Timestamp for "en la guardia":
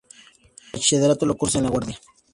1.59-1.99